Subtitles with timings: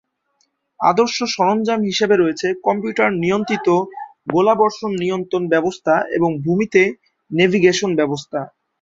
[0.79, 3.67] আদর্শ সরঞ্জাম হিসেবে রয়েছে কম্পিউটার নিয়ন্ত্রিত
[4.27, 6.81] গোলাবর্ষণ নিয়ন্ত্রণ ব্যবস্থা এবং ভূমিতে
[7.31, 8.39] নেভিগেশন ব্যবস্থা।